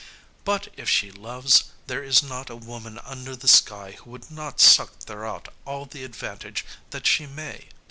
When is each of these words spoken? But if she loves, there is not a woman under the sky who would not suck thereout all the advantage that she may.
But 0.45 0.69
if 0.75 0.89
she 0.89 1.11
loves, 1.11 1.65
there 1.85 2.03
is 2.03 2.23
not 2.23 2.49
a 2.49 2.55
woman 2.55 2.97
under 3.05 3.35
the 3.35 3.47
sky 3.47 3.97
who 3.99 4.09
would 4.09 4.31
not 4.31 4.59
suck 4.59 4.97
thereout 5.05 5.53
all 5.63 5.85
the 5.85 6.03
advantage 6.03 6.65
that 6.89 7.05
she 7.05 7.27
may. 7.27 7.65